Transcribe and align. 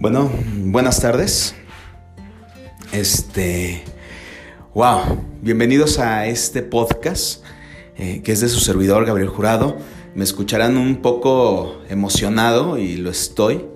Bueno, 0.00 0.30
buenas 0.64 0.98
tardes. 1.02 1.54
Este, 2.90 3.82
wow, 4.72 5.22
bienvenidos 5.42 5.98
a 5.98 6.26
este 6.26 6.62
podcast 6.62 7.44
eh, 7.98 8.22
que 8.24 8.32
es 8.32 8.40
de 8.40 8.48
su 8.48 8.60
servidor 8.60 9.04
Gabriel 9.04 9.28
Jurado. 9.28 9.76
Me 10.14 10.24
escucharán 10.24 10.78
un 10.78 11.02
poco 11.02 11.82
emocionado 11.90 12.78
y 12.78 12.96
lo 12.96 13.10
estoy. 13.10 13.66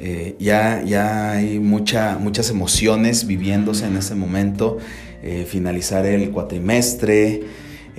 Eh, 0.00 0.34
ya, 0.40 0.82
ya 0.82 1.30
hay 1.30 1.60
mucha, 1.60 2.18
muchas 2.18 2.50
emociones 2.50 3.28
viviéndose 3.28 3.86
en 3.86 3.96
este 3.96 4.16
momento. 4.16 4.78
Eh, 5.22 5.46
finalizar 5.48 6.04
el 6.04 6.32
cuatrimestre. 6.32 7.44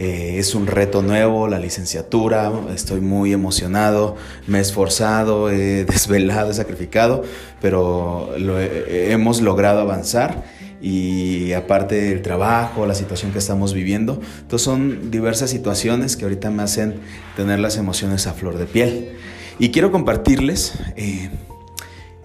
Es 0.01 0.55
un 0.55 0.67
reto 0.67 1.01
nuevo, 1.01 1.47
la 1.47 1.59
licenciatura, 1.59 2.51
estoy 2.73 3.01
muy 3.01 3.33
emocionado, 3.33 4.15
me 4.47 4.57
he 4.57 4.61
esforzado, 4.61 5.49
he 5.49 5.85
desvelado, 5.85 6.51
he 6.51 6.53
sacrificado, 6.53 7.23
pero 7.61 8.33
hemos 8.35 9.41
logrado 9.41 9.81
avanzar 9.81 10.43
y 10.81 11.53
aparte 11.53 11.95
del 11.95 12.21
trabajo, 12.21 12.87
la 12.87 12.95
situación 12.95 13.31
que 13.31 13.37
estamos 13.37 13.73
viviendo. 13.73 14.19
Entonces 14.41 14.65
son 14.65 15.11
diversas 15.11 15.51
situaciones 15.51 16.17
que 16.17 16.23
ahorita 16.23 16.49
me 16.49 16.63
hacen 16.63 16.95
tener 17.35 17.59
las 17.59 17.77
emociones 17.77 18.25
a 18.25 18.33
flor 18.33 18.57
de 18.57 18.65
piel. 18.65 19.11
Y 19.59 19.69
quiero 19.69 19.91
compartirles 19.91 20.73
eh, 20.95 21.29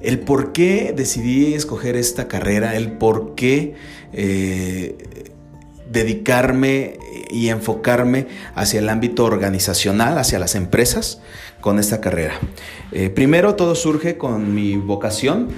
el 0.00 0.20
por 0.20 0.52
qué 0.52 0.94
decidí 0.96 1.52
escoger 1.52 1.96
esta 1.96 2.28
carrera, 2.28 2.76
el 2.76 2.92
por 2.92 3.34
qué 3.34 3.74
eh, 4.14 5.34
dedicarme 5.90 6.98
y 7.30 7.48
enfocarme 7.48 8.26
hacia 8.54 8.80
el 8.80 8.88
ámbito 8.88 9.24
organizacional, 9.24 10.18
hacia 10.18 10.38
las 10.38 10.54
empresas 10.54 11.20
con 11.60 11.78
esta 11.78 12.00
carrera. 12.00 12.34
Eh, 12.92 13.10
primero 13.10 13.54
todo 13.54 13.74
surge 13.74 14.16
con 14.16 14.54
mi 14.54 14.76
vocación. 14.76 15.48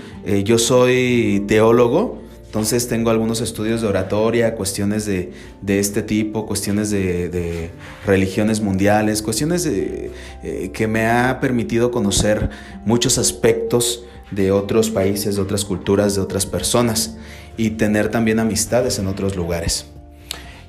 yo 0.44 0.58
soy 0.58 1.44
teólogo, 1.46 2.28
entonces 2.48 2.88
tengo 2.88 3.10
algunos 3.10 3.42
estudios 3.42 3.82
de 3.82 3.88
oratoria, 3.88 4.54
cuestiones 4.54 5.04
de, 5.04 5.32
este 5.66 6.00
tipo, 6.00 6.46
cuestiones 6.46 6.90
de, 6.90 7.70
religiones 8.06 8.62
mundiales, 8.62 9.20
cuestiones 9.20 9.64
de, 9.64 10.10
eh, 10.42 10.70
que 10.72 10.86
me 10.86 11.06
ha 11.06 11.40
permitido 11.40 11.90
conocer 11.90 12.48
muchos 12.86 13.18
aspectos 13.18 14.04
de 14.30 14.50
otros 14.50 14.88
países, 14.88 15.36
de 15.36 15.42
otras 15.42 15.66
culturas, 15.66 16.14
de 16.14 16.22
otras 16.22 16.46
personas 16.46 17.18
y 17.58 17.70
tener 17.70 18.08
también 18.08 18.38
amistades 18.38 18.98
en 18.98 19.08
otros 19.08 19.36
lugares. 19.36 19.84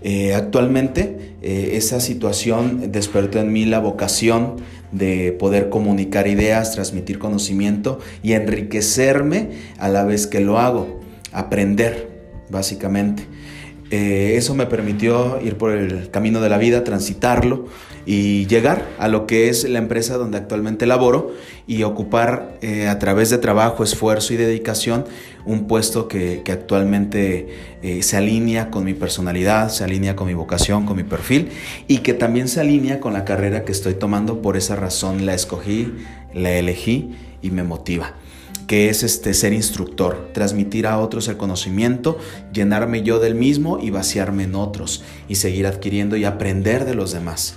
Eh, 0.01 0.33
actualmente 0.33 1.35
eh, 1.41 1.71
esa 1.73 1.99
situación 1.99 2.91
despertó 2.91 3.39
en 3.39 3.51
mí 3.51 3.65
la 3.65 3.79
vocación 3.79 4.57
de 4.91 5.33
poder 5.33 5.69
comunicar 5.69 6.27
ideas, 6.27 6.73
transmitir 6.73 7.19
conocimiento 7.19 7.99
y 8.23 8.33
enriquecerme 8.33 9.49
a 9.77 9.89
la 9.89 10.03
vez 10.03 10.25
que 10.25 10.39
lo 10.39 10.59
hago 10.59 10.99
aprender, 11.31 12.09
básicamente. 12.49 13.23
Eh, 13.91 14.33
eso 14.35 14.53
me 14.53 14.67
permitió 14.67 15.41
ir 15.41 15.57
por 15.57 15.71
el 15.71 16.09
camino 16.11 16.41
de 16.41 16.49
la 16.49 16.57
vida, 16.57 16.83
transitarlo 16.83 17.65
y 18.11 18.47
llegar 18.47 18.89
a 18.97 19.07
lo 19.07 19.27
que 19.27 19.49
es 19.49 19.69
la 19.69 19.77
empresa 19.77 20.17
donde 20.17 20.39
actualmente 20.39 20.87
laboro 20.87 21.31
y 21.67 21.83
ocupar 21.83 22.57
eh, 22.63 22.87
a 22.87 22.97
través 22.97 23.29
de 23.29 23.37
trabajo, 23.37 23.83
esfuerzo 23.83 24.33
y 24.33 24.37
dedicación 24.37 25.05
un 25.45 25.67
puesto 25.67 26.07
que, 26.07 26.41
actualmente 26.51 27.49
eh, 27.83 28.01
se 28.01 28.17
alinea 28.17 28.71
con 28.71 28.83
mi 28.83 28.95
personalidad, 28.95 29.69
se 29.69 29.83
alinea 29.83 30.15
con 30.15 30.25
mi 30.25 30.33
vocación, 30.33 30.87
con 30.87 30.97
mi 30.97 31.03
perfil 31.03 31.49
y 31.87 31.99
que 31.99 32.15
también 32.15 32.47
se 32.47 32.61
alinea 32.61 32.99
con 32.99 33.13
la 33.13 33.25
carrera 33.25 33.63
que 33.63 33.71
estoy 33.71 33.93
tomando. 33.93 34.41
Por 34.41 34.57
esa 34.57 34.75
razón 34.75 35.27
la 35.27 35.35
escogí, 35.35 35.93
la 36.33 36.53
elegí 36.53 37.11
y 37.43 37.51
me 37.51 37.61
motiva 37.61 38.15
que 38.65 38.89
es 38.89 39.03
este 39.03 39.35
ser 39.35 39.53
instructor, 39.53 40.31
transmitir 40.33 40.87
a 40.87 40.97
otros 40.97 41.27
el 41.27 41.37
conocimiento, 41.37 42.17
llenarme 42.53 43.03
yo 43.03 43.19
del 43.19 43.35
mismo 43.35 43.77
y 43.79 43.91
vaciarme 43.91 44.43
en 44.43 44.55
otros 44.55 45.03
y 45.27 45.35
seguir 45.35 45.67
adquiriendo 45.67 46.17
y 46.17 46.25
aprender 46.25 46.85
de 46.85 46.95
los 46.95 47.11
demás. 47.11 47.55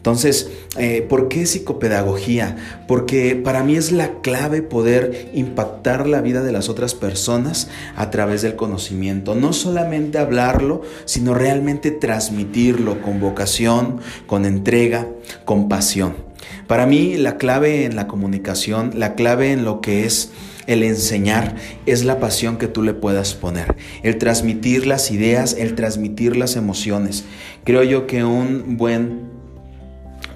Entonces, 0.00 0.48
eh, 0.78 1.04
¿por 1.06 1.28
qué 1.28 1.44
psicopedagogía? 1.44 2.56
Porque 2.88 3.36
para 3.36 3.62
mí 3.62 3.76
es 3.76 3.92
la 3.92 4.22
clave 4.22 4.62
poder 4.62 5.28
impactar 5.34 6.06
la 6.06 6.22
vida 6.22 6.42
de 6.42 6.52
las 6.52 6.70
otras 6.70 6.94
personas 6.94 7.68
a 7.96 8.10
través 8.10 8.40
del 8.40 8.56
conocimiento. 8.56 9.34
No 9.34 9.52
solamente 9.52 10.16
hablarlo, 10.16 10.80
sino 11.04 11.34
realmente 11.34 11.90
transmitirlo 11.90 13.02
con 13.02 13.20
vocación, 13.20 14.00
con 14.26 14.46
entrega, 14.46 15.06
con 15.44 15.68
pasión. 15.68 16.14
Para 16.66 16.86
mí 16.86 17.18
la 17.18 17.36
clave 17.36 17.84
en 17.84 17.94
la 17.94 18.06
comunicación, 18.06 18.92
la 18.94 19.14
clave 19.14 19.52
en 19.52 19.66
lo 19.66 19.82
que 19.82 20.06
es 20.06 20.30
el 20.66 20.82
enseñar 20.82 21.56
es 21.84 22.04
la 22.04 22.20
pasión 22.20 22.56
que 22.56 22.68
tú 22.68 22.82
le 22.82 22.94
puedas 22.94 23.34
poner, 23.34 23.74
el 24.02 24.18
transmitir 24.18 24.86
las 24.86 25.10
ideas, 25.10 25.56
el 25.58 25.74
transmitir 25.74 26.36
las 26.36 26.56
emociones. 26.56 27.24
Creo 27.64 27.82
yo 27.82 28.06
que 28.06 28.24
un 28.24 28.76
buen 28.76 29.29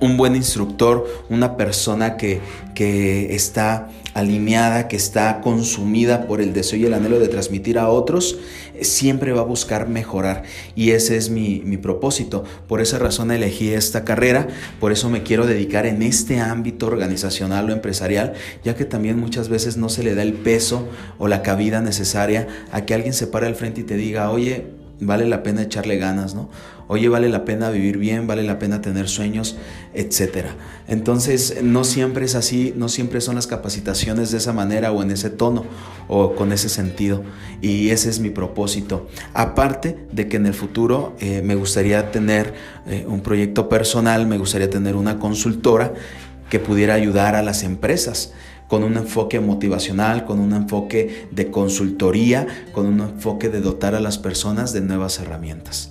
un 0.01 0.17
buen 0.17 0.37
instructor, 0.37 1.07
una 1.29 1.57
persona 1.57 2.17
que, 2.17 2.41
que, 2.75 3.35
está 3.35 3.89
alineada, 4.15 4.87
que 4.87 4.97
está 4.97 5.41
consumida 5.41 6.27
por 6.27 6.41
el 6.41 6.53
deseo 6.53 6.79
y 6.79 6.87
el 6.87 6.95
anhelo 6.95 7.19
de 7.19 7.29
transmitir 7.29 7.79
a 7.79 7.89
otros, 7.89 8.39
siempre 8.81 9.33
va 9.33 9.41
a 9.41 9.45
buscar 9.45 9.89
mejorar. 9.89 10.45
Y 10.77 10.91
ese 10.91 11.17
es 11.17 11.31
mi, 11.31 11.63
mi 11.65 11.77
propósito. 11.77 12.45
Por 12.69 12.81
esa 12.81 12.99
razón 12.99 13.31
elegí 13.31 13.71
esta 13.71 14.05
carrera, 14.05 14.47
por 14.79 14.93
eso 14.93 15.11
me 15.11 15.23
quiero 15.23 15.47
dedicar 15.47 15.87
en 15.87 16.03
este 16.03 16.39
ámbito 16.41 16.87
organizacional 16.87 17.69
o 17.69 17.73
empresarial, 17.73 18.35
ya 18.63 18.77
que 18.77 18.85
también 18.85 19.19
muchas 19.19 19.49
veces 19.49 19.77
no 19.77 19.89
se 19.89 20.05
le 20.05 20.15
da 20.15 20.23
el 20.23 20.35
peso 20.35 20.89
o 21.19 21.27
la 21.29 21.43
cabida 21.43 21.81
necesaria 21.81 22.47
a 22.71 22.85
que 22.85 22.95
alguien 22.95 23.15
se 23.15 23.27
pare 23.27 23.47
al 23.47 23.57
frente 23.57 23.81
y 23.81 23.85
te 23.85 23.97
diga, 23.97 24.31
oye, 24.31 24.84
vale 25.01 25.27
la 25.27 25.43
pena 25.43 25.63
echarle 25.63 25.97
ganas, 25.97 26.35
¿no? 26.35 26.49
Oye, 26.87 27.09
vale 27.09 27.31
la 27.31 27.47
pena 27.47 27.71
vivir 27.71 27.97
bien, 27.97 28.27
vale 28.27 28.43
la 28.43 28.59
pena 28.59 28.83
tener 28.83 29.09
sueños, 29.09 29.57
etc. 29.95 30.49
Entonces, 30.87 31.63
no 31.63 31.83
siempre 31.83 32.27
es 32.27 32.35
así, 32.35 32.75
no 32.77 32.91
siempre 32.91 33.23
son 33.23 33.37
las 33.37 33.47
capacitaciones 33.47 34.31
de 34.31 34.39
esa 34.39 34.53
manera 34.53 34.93
o 34.93 35.03
en 35.03 35.11
ese 35.11 35.31
tono 35.31 35.65
o 36.09 36.35
con 36.35 36.53
ese 36.53 36.69
sentido. 36.69 37.23
Y 37.63 37.89
ese 37.89 38.11
es 38.11 38.21
mi 38.21 38.29
propósito. 38.29 39.09
Aparte 39.33 40.07
de 40.13 40.29
que 40.29 40.37
en 40.37 40.45
el 40.45 40.53
futuro 40.53 41.17
eh, 41.21 41.41
me 41.43 41.55
gustaría 41.55 42.11
tener 42.11 42.53
eh, 42.87 43.07
un 43.09 43.23
proyecto 43.23 43.71
personal, 43.71 44.27
me 44.27 44.37
gustaría 44.37 44.69
tener 44.69 44.95
una 44.95 45.19
consultora 45.19 45.95
que 46.51 46.61
pudiera 46.61 46.93
ayudar 46.93 47.35
a 47.35 47.43
las 47.43 47.63
empresas 47.63 48.35
con 48.69 48.85
un 48.85 48.97
enfoque 48.97 49.41
motivacional, 49.41 50.25
con 50.25 50.41
un 50.41 50.53
enfoque 50.53 51.29
de 51.31 51.51
consultoría, 51.51 52.47
con 52.73 52.87
un 52.87 53.01
enfoque 53.01 53.49
de 53.49 53.61
dotar 53.61 53.95
a 53.95 54.01
las 54.01 54.19
personas 54.19 54.73
de 54.73 54.81
nuevas 54.81 55.19
herramientas. 55.19 55.91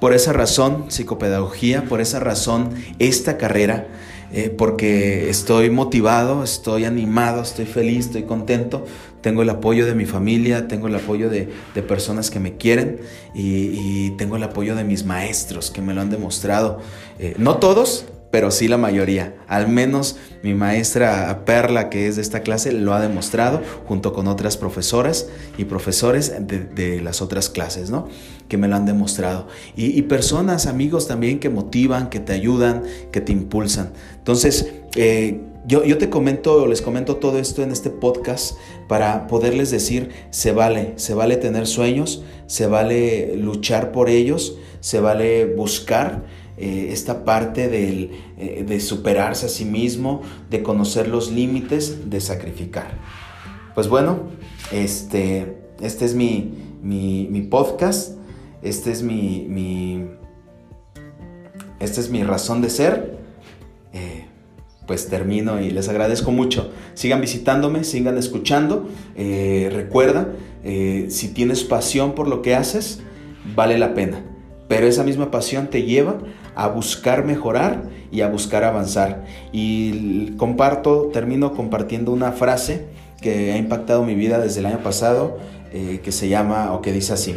Por 0.00 0.12
esa 0.12 0.32
razón, 0.32 0.86
psicopedagogía, 0.88 1.84
por 1.84 2.00
esa 2.00 2.20
razón, 2.20 2.70
esta 2.98 3.36
carrera, 3.36 3.88
eh, 4.32 4.54
porque 4.56 5.30
estoy 5.30 5.70
motivado, 5.70 6.44
estoy 6.44 6.84
animado, 6.84 7.42
estoy 7.42 7.64
feliz, 7.64 8.06
estoy 8.06 8.22
contento, 8.24 8.84
tengo 9.22 9.42
el 9.42 9.50
apoyo 9.50 9.86
de 9.86 9.94
mi 9.94 10.04
familia, 10.04 10.68
tengo 10.68 10.86
el 10.86 10.94
apoyo 10.94 11.30
de, 11.30 11.48
personas 11.88 12.30
que 12.30 12.38
me 12.38 12.56
quieren 12.56 13.00
y, 13.34 14.10
tengo 14.18 14.36
el 14.36 14.42
apoyo 14.42 14.74
de 14.74 14.84
mis 14.84 15.04
maestros 15.04 15.70
que 15.70 15.80
me 15.80 15.94
lo 15.94 16.00
han 16.00 16.10
demostrado. 16.10 16.80
Eh, 17.18 17.34
no 17.38 17.56
todos, 17.56 18.04
pero 18.30 18.50
sí 18.50 18.68
la 18.68 18.76
mayoría. 18.76 19.34
Al 19.46 19.68
menos 19.68 20.16
mi 20.42 20.54
maestra 20.54 21.44
Perla, 21.44 21.88
que 21.88 22.06
es 22.06 22.16
de 22.16 22.22
esta 22.22 22.40
clase, 22.40 22.72
lo 22.72 22.94
ha 22.94 23.00
demostrado 23.00 23.62
junto 23.86 24.12
con 24.12 24.28
otras 24.28 24.56
profesoras 24.56 25.28
y 25.56 25.64
profesores 25.64 26.32
de, 26.40 27.00
las 27.02 27.22
otras 27.22 27.48
clases, 27.48 27.90
¿no? 27.90 28.08
Que 28.48 28.56
me 28.56 28.68
lo 28.68 28.76
han 28.76 28.86
demostrado. 28.86 29.48
Y, 29.76 30.02
personas, 30.02 30.66
amigos 30.66 31.08
también 31.08 31.38
que 31.38 31.48
motivan, 31.48 32.10
que 32.10 32.20
te 32.20 32.32
ayudan, 32.32 32.82
que 33.12 33.20
te 33.20 33.32
impulsan. 33.32 33.92
Entonces, 34.16 34.72
eh, 34.96 35.40
yo, 35.66 35.84
yo, 35.84 35.98
te 35.98 36.08
comento, 36.08 36.66
les 36.66 36.80
comento 36.80 37.16
todo 37.16 37.38
esto 37.38 37.62
en 37.62 37.70
este 37.70 37.90
podcast 37.90 38.56
para 38.88 39.26
poderles 39.26 39.70
decir, 39.70 40.10
se 40.30 40.52
vale, 40.52 40.94
se 40.96 41.14
vale 41.14 41.36
tener 41.36 41.66
sueños, 41.66 42.22
se 42.46 42.66
vale 42.66 43.36
luchar 43.36 43.92
por 43.92 44.08
ellos, 44.08 44.56
se 44.80 45.00
vale 45.00 45.44
buscar 45.44 46.24
eh, 46.60 46.88
esta 46.92 47.24
parte 47.24 47.68
eh, 47.72 48.64
de 48.66 48.80
superarse 48.80 49.46
a 49.46 49.48
sí 49.48 49.64
mismo, 49.64 50.22
de 50.50 50.64
conocer 50.64 51.06
los 51.06 51.30
límites, 51.30 52.10
de 52.10 52.20
sacrificar. 52.20 52.98
Pues 53.76 53.88
bueno, 53.88 54.22
este, 54.72 55.56
este 55.80 56.04
es 56.04 56.16
mi, 56.16 56.52
mi, 56.82 57.42
podcast, 57.42 58.18
este 58.60 58.90
es 58.90 59.04
mi, 59.04 59.46
mi, 59.48 60.06
esta 61.78 62.00
es 62.00 62.10
mi 62.10 62.24
razón 62.24 62.60
de 62.60 62.70
ser. 62.70 63.18
Eh, 63.92 64.24
pues 64.88 65.08
termino 65.08 65.60
y 65.60 65.70
les 65.70 65.88
agradezco 65.88 66.32
mucho. 66.32 66.72
Sigan 66.94 67.20
visitándome, 67.20 67.84
sigan 67.84 68.18
escuchando. 68.18 68.88
recuerda, 69.14 70.32
si 70.64 71.28
tienes 71.34 71.62
pasión 71.62 72.14
por 72.14 72.26
lo 72.26 72.42
que 72.42 72.56
haces, 72.56 73.00
vale 73.54 73.78
la 73.78 73.94
pena. 73.94 74.24
Pero 74.66 74.86
esa 74.86 75.02
misma 75.02 75.30
pasión 75.30 75.68
te 75.68 75.82
lleva 75.82 76.18
a 76.58 76.66
buscar 76.66 77.24
mejorar 77.24 77.84
y 78.10 78.22
a 78.22 78.28
buscar 78.28 78.64
avanzar. 78.64 79.24
Y 79.52 80.32
comparto, 80.32 81.08
termino 81.12 81.54
compartiendo 81.54 82.12
una 82.12 82.32
frase 82.32 82.88
que 83.22 83.52
ha 83.52 83.56
impactado 83.56 84.02
mi 84.02 84.16
vida 84.16 84.40
desde 84.40 84.58
el 84.58 84.66
año 84.66 84.82
pasado, 84.82 85.38
eh, 85.72 86.00
que 86.02 86.10
se 86.10 86.28
llama 86.28 86.72
o 86.72 86.82
que 86.82 86.92
dice 86.92 87.12
así, 87.12 87.36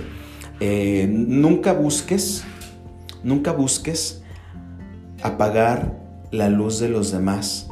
eh, 0.59 1.07
nunca 1.07 1.73
busques, 1.73 2.43
nunca 3.23 3.51
busques 3.51 4.23
apagar 5.21 5.99
la 6.31 6.49
luz 6.49 6.79
de 6.79 6.89
los 6.89 7.11
demás 7.11 7.69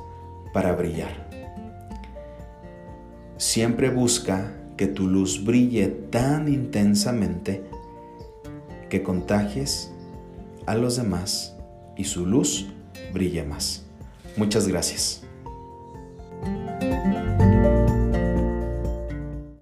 para 0.54 0.74
brillar. 0.74 1.30
Siempre 3.38 3.90
busca 3.90 4.54
que 4.78 4.86
tu 4.86 5.08
luz 5.08 5.44
brille 5.44 5.88
tan 5.88 6.48
intensamente 6.48 7.64
que 8.90 9.02
contagies 9.02 9.92
a 10.66 10.76
los 10.76 10.98
demás 10.98 11.56
y 11.98 12.04
su 12.04 12.26
luz 12.26 12.68
brille 13.14 13.44
más. 13.44 13.86
Muchas 14.38 14.68
gracias. 14.68 15.24